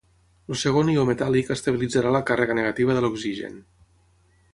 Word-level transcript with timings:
El 0.53 0.57
segon 0.59 0.87
ió 0.93 1.03
metàl·lic 1.09 1.51
estabilitzarà 1.55 2.13
la 2.15 2.23
càrrega 2.31 2.57
negativa 2.61 2.97
de 2.99 3.05
l'oxigen. 3.05 3.61